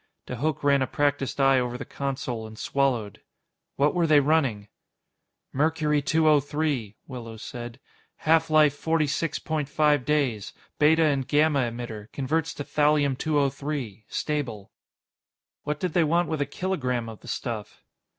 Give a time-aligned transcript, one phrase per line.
[0.25, 3.21] De Hooch ran a practiced eye over the console and swallowed.
[3.75, 4.67] "What were they running?"
[5.53, 7.79] "Mercury 203," Willows said.
[8.17, 10.53] "Half life forty six point five days.
[10.79, 12.11] Beta and gamma emitter.
[12.13, 14.71] Converts to Thallium 203, stable."
[15.65, 17.83] "What did they want with a kilogram of the stuff?"